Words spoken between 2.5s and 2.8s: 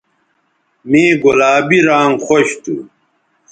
تھو